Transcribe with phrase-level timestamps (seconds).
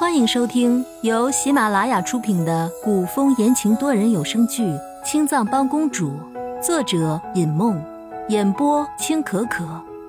[0.00, 4.62] 欢迎收听由喜马拉雅出品的古风言情多人有声剧
[5.04, 6.12] 《青藏帮公主》，
[6.62, 7.78] 作者尹梦，
[8.30, 9.62] 演播青可可。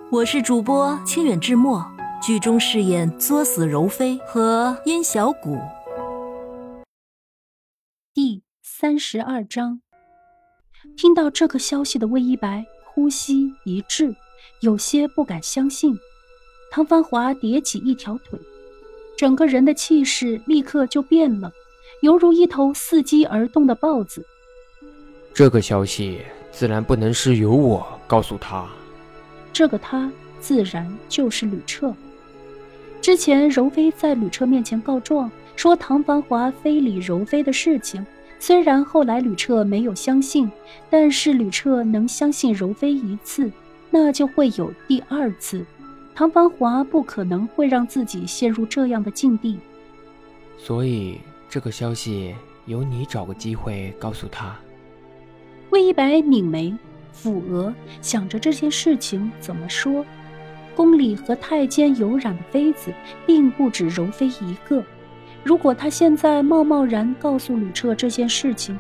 [0.10, 1.86] 我是主播清远志墨，
[2.24, 5.60] 剧中饰演作死柔妃和殷小谷。
[8.14, 9.82] 第三十二章，
[10.96, 14.16] 听到这个消息的魏一白呼吸一滞，
[14.62, 15.94] 有些不敢相信。
[16.72, 18.40] 唐繁华叠起一条腿。
[19.22, 21.54] 整个人的气势立刻就变了，
[22.02, 24.26] 犹如一头伺机而动的豹子。
[25.32, 26.22] 这个消息
[26.52, 28.68] 自然不能是由我告诉他，
[29.54, 31.94] 这个他自然就是吕彻。
[33.00, 38.04] 之前柔妃在吕彻面前告状，说唐繁华非礼柔妃的事情，
[38.40, 40.52] 虽然后来吕彻没有相信，
[40.90, 43.52] 但是吕彻能相信柔妃一次，
[43.92, 45.64] 那就会有第二次。
[46.22, 49.58] 唐繁华不可能会让自己陷入这样的境地，
[50.56, 52.36] 所以这个消息
[52.68, 54.56] 由你找个机会告诉他。
[55.72, 56.78] 魏一白拧眉
[57.12, 57.74] 抚额，
[58.04, 60.06] 想着这件事情怎么说。
[60.76, 62.94] 宫里和太监有染的妃子
[63.26, 64.86] 并不止柔妃一个，
[65.44, 68.78] 如果他现在贸贸然告诉吕彻这件事情，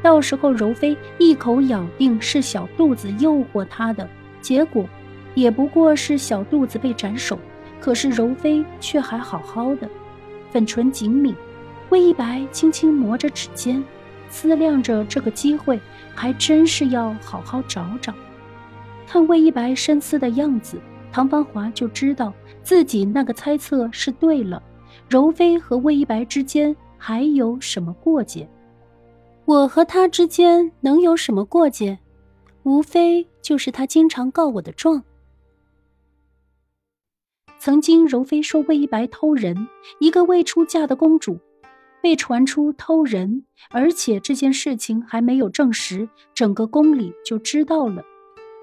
[0.00, 4.08] 到时候柔妃一口咬定是小肚子诱惑他的，
[4.40, 4.88] 结果。
[5.34, 7.38] 也不过是小肚子被斩首，
[7.80, 9.88] 可是柔妃却还好好的，
[10.50, 11.34] 粉唇紧抿。
[11.90, 13.82] 魏一白轻轻磨着指尖，
[14.30, 15.78] 思量着这个机会，
[16.14, 18.14] 还真是要好好找找。
[19.06, 20.78] 看魏一白深思的样子，
[21.10, 24.62] 唐芳华就知道自己那个猜测是对了。
[25.08, 28.48] 柔妃和魏一白之间还有什么过节？
[29.44, 31.98] 我和他之间能有什么过节？
[32.62, 35.02] 无非就是他经常告我的状。
[37.64, 39.68] 曾经柔妃说魏一白偷人，
[40.00, 41.38] 一个未出嫁的公主，
[42.02, 48.02] 被传出偷人，而且这件事情还没有证实，整个宫里就知道了。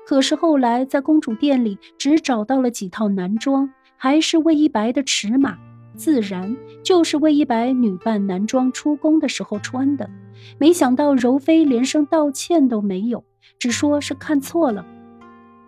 [0.05, 5.57] 可是后来在公主殿里只找到了几套男装，还是魏一白的尺码，
[5.95, 10.09] 自然就是魏一白女扮男装出宫的时候穿的。
[10.57, 13.23] 没想到柔妃连声道歉都没有，
[13.59, 14.85] 只说是看错了。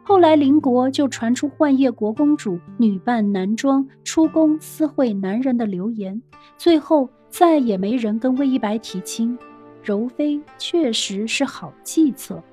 [0.04, 6.22] 后来，邻国就传出幻夜国公主女扮男装出宫私会男人的流言，
[6.58, 9.38] 最后再也没人跟魏一白提亲。
[9.84, 12.44] 柔妃确实是好计策，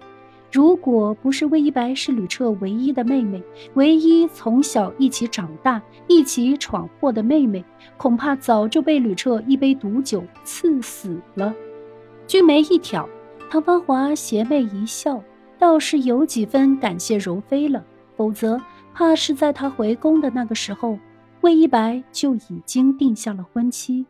[0.52, 3.42] 如果不是魏一白是吕彻唯一的妹妹，
[3.74, 7.64] 唯一从小一起长大、一起闯祸的妹妹，
[7.96, 11.54] 恐怕早就被吕彻一杯毒酒刺死了。
[12.26, 13.08] 君眉一挑，
[13.50, 15.22] 唐芳华邪魅一笑。
[15.58, 17.84] 倒是有几分感谢柔妃了，
[18.16, 18.60] 否则
[18.94, 20.98] 怕是在他回宫的那个时候，
[21.40, 24.06] 魏一白就已经定下了婚期。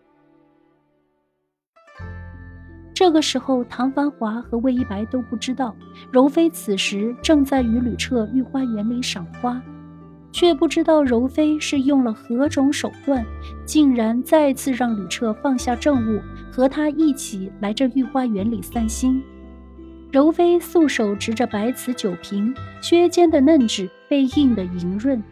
[2.95, 5.75] 这个时候，唐繁华和魏一白都不知道，
[6.11, 9.63] 柔妃此时正在与吕彻御花园里赏花，
[10.33, 13.25] 却不知道柔妃是用了何种手段，
[13.65, 16.21] 竟然再次让吕彻放下政务，
[16.51, 19.23] 和他一起来这御花园里散心。
[20.11, 25.23] 柔妃素手执着白瓷酒瓶，削尖的嫩指被映得莹润，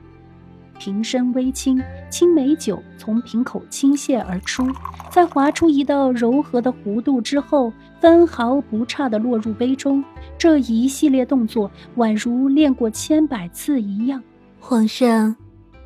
[0.78, 4.70] 瓶身微倾，青梅酒从瓶口倾泻而出，
[5.10, 10.04] 在划出一道柔和的弧度之后，分毫不差地落入杯中。
[10.36, 14.22] 这一系列动作宛如练过千百次一样。
[14.60, 15.34] 皇上，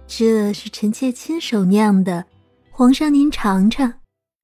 [0.09, 2.25] 这是臣妾亲手酿的，
[2.73, 3.95] 皇上您尝尝。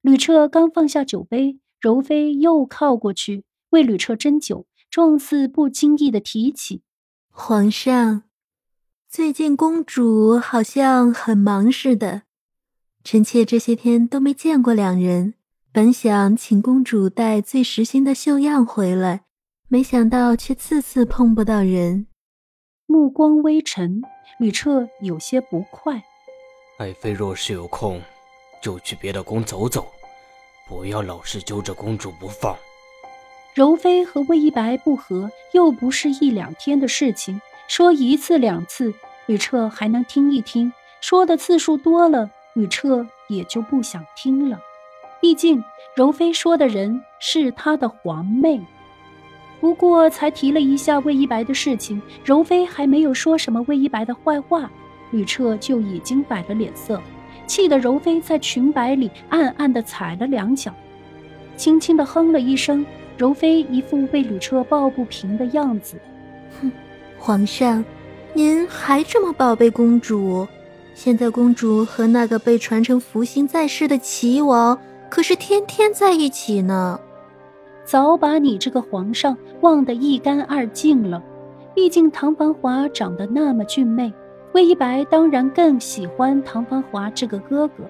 [0.01, 3.43] 吕彻刚放下酒杯，柔妃又靠过去。
[3.77, 6.81] 为吕彻斟酒，状似不经意的提起
[7.29, 8.23] ：“皇上，
[9.07, 12.23] 最近公主好像很忙似的，
[13.03, 15.35] 臣妾这些天都没见过两人。
[15.71, 19.25] 本想请公主带最时兴的绣样回来，
[19.67, 22.07] 没想到却次次碰不到人。”
[22.87, 24.01] 目光微沉，
[24.39, 26.01] 吕彻有些不快
[26.79, 28.01] ：“爱妃若是有空，
[28.59, 29.85] 就去别的宫走走，
[30.67, 32.57] 不要老是揪着公主不放。”
[33.57, 37.41] 柔妃和魏一白不和，又不是一两天的事情。
[37.67, 38.93] 说一次两次，
[39.25, 40.71] 吕彻还能听一听；
[41.01, 44.59] 说的次数多了，吕彻也就不想听了。
[45.19, 45.63] 毕竟
[45.95, 48.61] 柔妃说的人是他的皇妹。
[49.59, 54.69] 不过才提了一下魏一白的事情，柔妃还没有说什么魏一白的坏话，
[55.09, 57.01] 吕彻就已经摆了脸色，
[57.47, 60.71] 气得柔妃在裙摆里暗暗地踩了两脚，
[61.55, 62.85] 轻轻地哼了一声。
[63.17, 65.97] 柔妃一副被吕彻抱不平的样子，
[66.61, 66.71] 哼，
[67.17, 67.83] 皇上，
[68.33, 70.47] 您还这么宝贝公主？
[70.93, 74.79] 现在公主和那个被传成福星在世的齐王
[75.09, 76.99] 可是天天在一起呢，
[77.85, 81.21] 早把你这个皇上忘得一干二净了。
[81.73, 84.11] 毕竟唐繁华长得那么俊美，
[84.53, 87.83] 魏一白当然更喜欢唐繁华这个哥哥。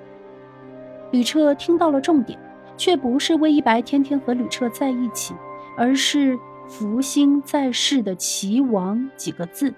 [1.11, 2.37] 吕彻听到了重点，
[2.77, 5.33] 却不是魏一白天天和吕彻在一起，
[5.75, 6.39] 而是
[6.69, 9.73] “福星在世的齐王”几个字。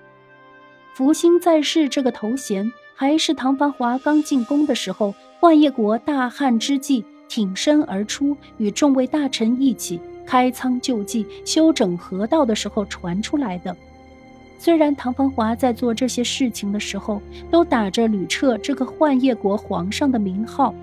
[0.94, 13.76] 福星在世这个头衔，还是唐繁华刚进宫的时候，幻夜国大旱之际挺身而出，与众位大臣一起开仓救济、修整河道的时候传出来的。
[14.58, 20.74] 虽然唐繁华在做这些事情的时候，都打着吕彻这个幻夜国皇上的名号。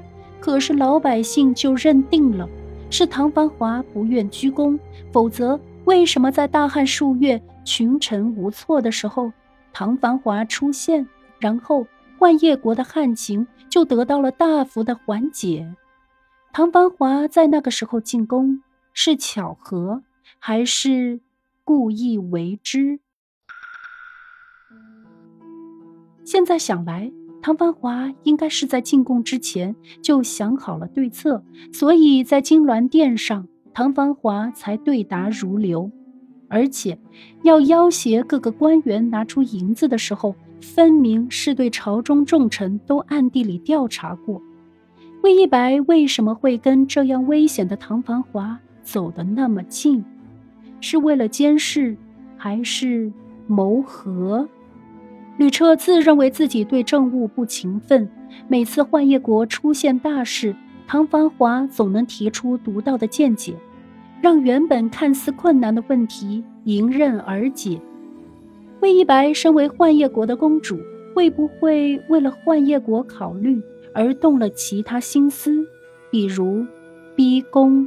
[0.46, 2.48] 可是老百姓就认定了
[2.88, 4.78] 是唐繁华不愿鞠躬，
[5.12, 9.32] 否则为什么在大旱数月、群臣无措的时候，
[9.72, 11.08] 唐繁华出现，
[11.40, 11.84] 然后
[12.20, 15.74] 万叶国的旱情就得到了大幅的缓解？
[16.52, 18.62] 唐繁华在那个时候进宫
[18.92, 20.04] 是巧合，
[20.38, 21.18] 还是
[21.64, 23.00] 故意为之？
[26.24, 27.10] 现在想来。
[27.46, 35.88] 唐繁华应该是在进贡之前就想好了对策，所以在金銮殿上，唐繁华才对答如流。
[36.48, 36.98] 而且，
[37.44, 44.42] 要要挟各个官员拿出银子的时候，分明是对朝中重臣都暗地里调查过。
[45.22, 50.04] 魏一白为什么会跟这样危险的唐繁华走得那么近？
[50.80, 51.96] 是为了监视，
[52.36, 53.12] 还是
[53.46, 54.48] 谋和？
[55.38, 58.08] 吕彻自认为自己对政务不勤奋，
[58.48, 60.56] 每次幻夜国出现大事，
[60.86, 63.54] 唐繁华总能提出独到的见解，
[64.22, 67.78] 让原本看似困难的问题迎刃而解。
[68.80, 70.78] 魏一白身为幻夜国的公主，
[71.14, 73.60] 会不会为了幻夜国考虑
[73.94, 75.66] 而动了其他心思，
[76.10, 76.64] 比如
[77.14, 77.86] 逼宫？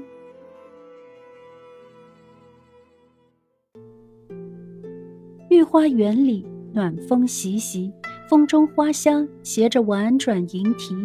[5.49, 6.45] 御花园里。
[6.73, 7.91] 暖风习习，
[8.29, 10.95] 风中花香携着婉转吟啼，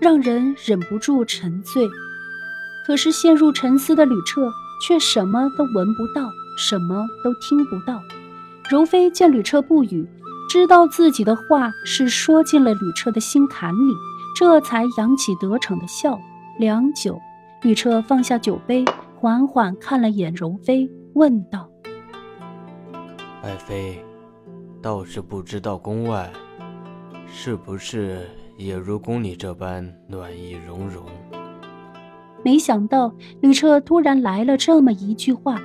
[0.00, 1.88] 让人忍不住沉醉。
[2.86, 4.50] 可是陷入沉思的吕彻
[4.86, 8.00] 却什么都闻不到，什么都听不到。
[8.68, 10.06] 柔妃见吕彻不语，
[10.50, 13.94] 知道自己的话是说进了吕彻的心坎里，
[14.36, 16.18] 这才扬起得逞的笑。
[16.58, 17.18] 良久，
[17.62, 18.84] 吕彻放下酒杯，
[19.16, 21.70] 缓缓看了眼柔妃，问道
[23.42, 24.03] ：“爱妃。”
[24.84, 26.30] 倒是不知道宫外
[27.26, 28.28] 是不是
[28.58, 31.02] 也如宫里这般暖意融融。
[32.44, 33.10] 没想到
[33.40, 35.58] 吕彻突然来了这么一句话，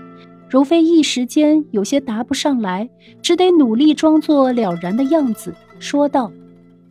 [0.50, 2.90] 柔妃一时间有些答不上来，
[3.22, 6.32] 只得努力装作了然的样子，说道：“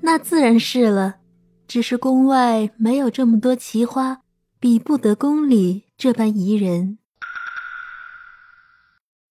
[0.02, 1.16] 那自然是了，
[1.66, 4.20] 只是宫外没有这么多奇花，
[4.60, 6.98] 比不得宫里这般宜人。”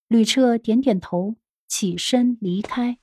[0.10, 1.36] 吕彻点点头。
[1.68, 2.98] 起身离开。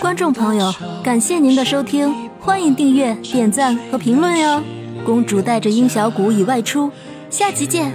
[0.00, 0.72] 观众朋友，
[1.02, 4.62] 感谢您的收听，欢迎订阅、点赞和评论哟！
[5.04, 6.90] 公主带着殷小谷已外出，
[7.30, 7.92] 下集见。